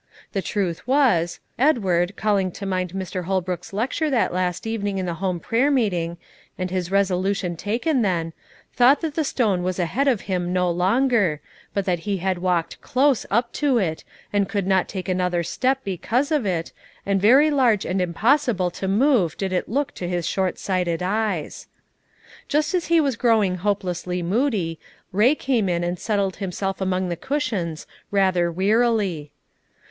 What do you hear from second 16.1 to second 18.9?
of it, and very large and impossible to